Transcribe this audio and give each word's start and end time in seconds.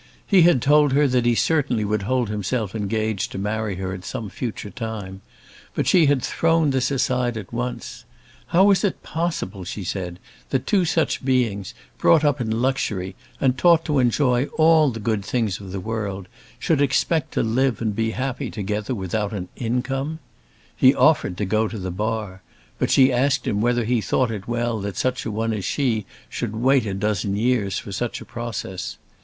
He 0.25 0.41
had 0.41 0.63
told 0.63 0.93
her 0.93 1.07
that 1.07 1.27
he 1.27 1.35
certainly 1.35 1.85
would 1.85 2.01
hold 2.01 2.29
himself 2.29 2.73
engaged 2.73 3.31
to 3.33 3.37
marry 3.37 3.75
her 3.75 3.93
at 3.93 4.03
some 4.03 4.31
future 4.31 4.71
time; 4.71 5.21
but 5.75 5.85
she 5.85 6.07
had 6.07 6.23
thrown 6.23 6.71
this 6.71 6.89
aside 6.89 7.37
at 7.37 7.53
once. 7.53 8.03
How 8.47 8.63
was 8.63 8.83
it 8.83 9.03
possible, 9.03 9.63
she 9.63 9.83
said, 9.83 10.17
that 10.49 10.65
two 10.65 10.85
such 10.85 11.23
beings, 11.23 11.75
brought 11.99 12.25
up 12.25 12.41
in 12.41 12.63
luxury, 12.63 13.15
and 13.39 13.55
taught 13.59 13.85
to 13.85 13.99
enjoy 13.99 14.45
all 14.57 14.89
the 14.89 14.99
good 14.99 15.23
things 15.23 15.59
of 15.61 15.71
the 15.71 15.79
world, 15.79 16.27
should 16.57 16.81
expect 16.81 17.31
to 17.35 17.43
live 17.43 17.79
and 17.79 17.95
be 17.95 18.09
happy 18.09 18.49
together 18.49 18.95
without 18.95 19.33
an 19.33 19.49
income? 19.55 20.17
He 20.75 20.95
offered 20.95 21.37
to 21.37 21.45
go 21.45 21.67
to 21.67 21.77
the 21.77 21.91
bar; 21.91 22.41
but 22.79 22.89
she 22.89 23.13
asked 23.13 23.45
him 23.45 23.61
whether 23.61 23.85
he 23.85 24.01
thought 24.01 24.31
it 24.31 24.47
well 24.47 24.79
that 24.79 24.97
such 24.97 25.27
a 25.27 25.31
one 25.31 25.53
as 25.53 25.63
she 25.63 26.07
should 26.27 26.55
wait 26.55 26.85
say 26.85 26.89
a 26.89 26.93
dozen 26.95 27.35
years 27.35 27.77
for 27.77 27.91
such 27.91 28.19
a 28.19 28.25
process. 28.25 28.97